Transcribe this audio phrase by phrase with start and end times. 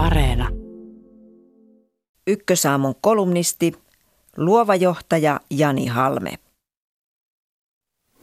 [0.00, 0.48] Areena.
[2.26, 3.72] Ykkösaamun kolumnisti,
[4.36, 6.38] luova johtaja Jani Halme.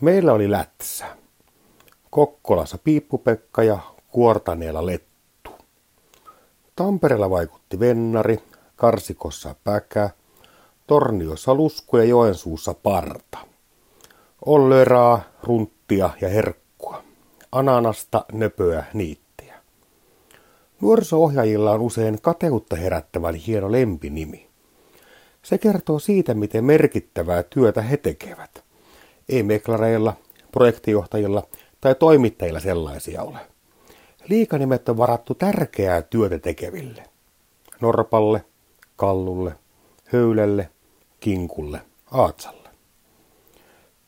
[0.02, 1.05] Meillä oli lätsä.
[2.10, 3.79] Kokkolassa Piippupekka ja
[4.12, 5.52] Kuortaneella Lettu.
[6.76, 8.39] Tampereella vaikutti Vennari,
[8.75, 10.09] Karsikossa Päkä,
[10.88, 13.38] Torniossa Lusku ja Joensuussa Parta.
[14.46, 17.04] Olleraa, runttia ja herkkua.
[17.52, 19.27] Ananasta, nöpöä, niittiä.
[20.82, 24.48] Nuoriso-ohjaajilla on usein kateutta herättävän hieno lempinimi.
[25.44, 28.63] Se kertoo siitä, miten merkittävää työtä he tekevät.
[29.30, 30.13] Ei meklareilla,
[30.52, 31.48] projektijohtajilla
[31.81, 33.40] tai toimittajilla sellaisia ole.
[34.27, 37.03] Liikanimet on varattu tärkeää työtä tekeville.
[37.81, 38.45] Norpalle,
[38.95, 39.55] Kallulle,
[40.05, 40.70] Höylelle,
[41.20, 41.81] Kinkulle,
[42.12, 42.70] Aatsalle.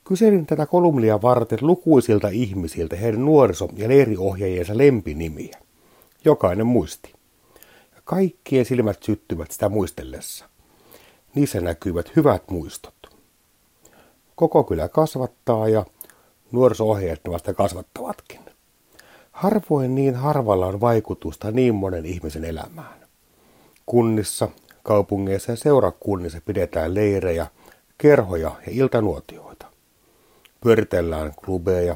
[0.03, 5.57] Kyselin tätä kolumnia varten lukuisilta ihmisiltä heidän nuoriso- ja leiriohjaajiensa lempinimiä.
[6.25, 7.13] Jokainen muisti.
[7.95, 10.45] Ja kaikkien silmät syttyvät sitä muistellessa.
[11.35, 12.93] Niissä näkyvät hyvät muistot.
[14.35, 15.85] Koko kylä kasvattaa ja
[16.51, 18.39] nuoriso-ohjaajat vasta kasvattavatkin.
[19.31, 22.99] Harvoin niin harvalla on vaikutusta niin monen ihmisen elämään.
[23.85, 24.49] Kunnissa,
[24.83, 27.47] kaupungeissa ja seurakunnissa pidetään leirejä,
[27.97, 29.65] kerhoja ja iltanuotioita.
[30.61, 31.95] Pyöritellään klubeja,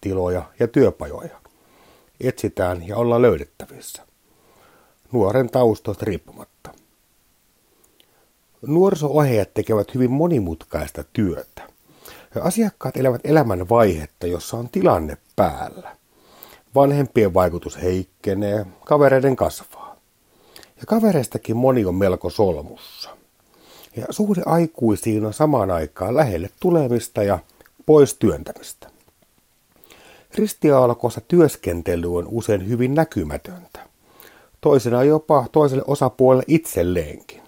[0.00, 1.41] tiloja ja työpajoja.
[2.22, 4.02] Etsitään ja ollaan löydettävissä.
[5.12, 6.70] Nuoren taustoista riippumatta.
[8.66, 11.62] Nuoriso-ohjaajat tekevät hyvin monimutkaista työtä.
[12.40, 15.96] Asiakkaat elävät elämän vaihetta, jossa on tilanne päällä.
[16.74, 19.96] Vanhempien vaikutus heikkenee, kavereiden kasvaa.
[20.56, 23.10] Ja kavereistakin moni on melko solmussa.
[23.96, 27.38] Ja suhde aikuisiin on samaan aikaan lähelle tulemista ja
[27.86, 28.90] pois työntämistä.
[30.34, 33.80] Ristiaalkossa työskentely on usein hyvin näkymätöntä.
[34.60, 37.42] Toisena jopa toiselle osapuolelle itselleenkin.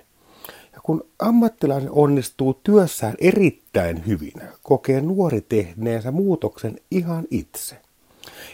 [0.73, 7.77] Ja kun ammattilainen onnistuu työssään erittäin hyvin, kokee nuori tehneensä muutoksen ihan itse.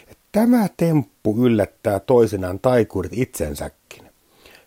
[0.09, 4.03] Ja tämä temppu yllättää toisenaan taikurit itsensäkin.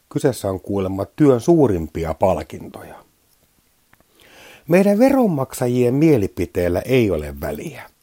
[0.08, 3.04] Kyseessä on kuulemma työn suurimpia palkintoja.
[4.69, 7.94] Meidän veronmaksajien mielipiteellä ei ole väliä.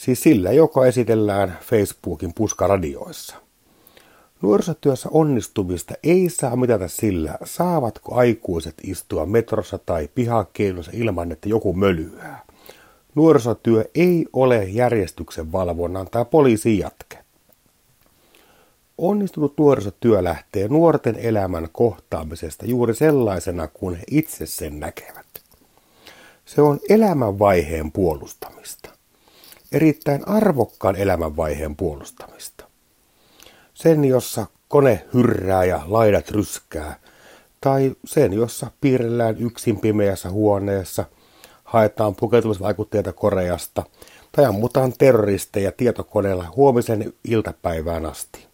[0.00, 3.36] Siis sillä, joka esitellään Facebookin puskaradioissa.
[4.42, 11.72] Nuorisotyössä onnistumista ei saa mitata sillä, saavatko aikuiset istua metrossa tai pihakeinossa ilman, että joku
[11.72, 12.44] mölyää.
[13.14, 17.18] Nuorisotyö ei ole järjestyksen valvonnan tai poliisin jatke.
[18.98, 25.26] Onnistunut nuorisotyö lähtee nuorten elämän kohtaamisesta juuri sellaisena kuin he itse sen näkevät.
[26.44, 28.89] Se on elämänvaiheen puolustamista.
[29.72, 32.64] Erittäin arvokkaan elämänvaiheen puolustamista.
[33.74, 36.96] Sen, jossa kone hyrrää ja laidat ryskää,
[37.60, 41.04] tai sen, jossa piirrellään yksin pimeässä huoneessa,
[41.64, 43.82] haetaan pukeutumisvaikutteita Koreasta
[44.32, 48.46] tai ammutaan terroristeja tietokoneella huomisen iltapäivään asti.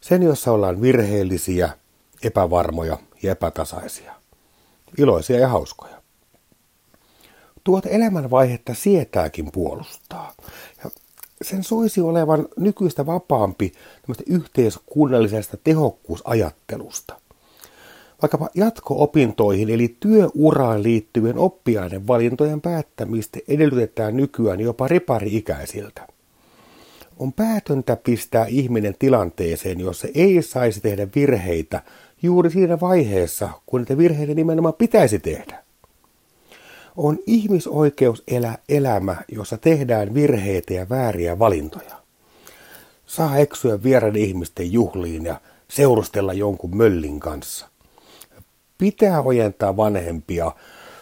[0.00, 1.70] Sen, jossa ollaan virheellisiä,
[2.22, 4.14] epävarmoja ja epätasaisia.
[4.98, 6.01] Iloisia ja hauskoja
[7.64, 10.32] tuota elämänvaihetta sietääkin puolustaa.
[10.84, 10.90] Ja
[11.42, 13.72] sen soisi olevan nykyistä vapaampi
[14.26, 17.18] yhteiskunnallisesta tehokkuusajattelusta.
[18.22, 26.06] Vaikkapa jatko-opintoihin eli työuraan liittyvien oppiaiden valintojen päättämistä edellytetään nykyään jopa ripari-ikäisiltä.
[27.18, 31.82] On päätöntä pistää ihminen tilanteeseen, jossa ei saisi tehdä virheitä
[32.22, 35.61] juuri siinä vaiheessa, kun niitä virheitä nimenomaan pitäisi tehdä
[36.96, 42.02] on ihmisoikeus elää elämä, jossa tehdään virheitä ja vääriä valintoja.
[43.06, 47.68] Saa eksyä vieraan ihmisten juhliin ja seurustella jonkun möllin kanssa.
[48.78, 50.52] Pitää ojentaa vanhempia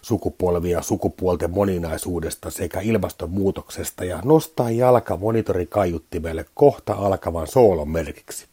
[0.03, 8.50] sukupolvia sukupuolten moninaisuudesta sekä ilmastonmuutoksesta ja nostaa jalka monitorikaiuttimelle kohta alkavan soolon merkiksi.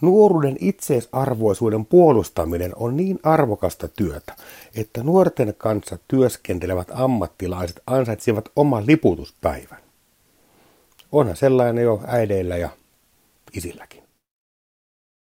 [0.00, 4.36] Nuoruuden itseisarvoisuuden puolustaminen on niin arvokasta työtä,
[4.76, 9.78] että nuorten kanssa työskentelevät ammattilaiset ansaitsivat oman liputuspäivän.
[11.12, 12.68] Onhan sellainen jo äideillä ja
[13.52, 14.09] isilläkin.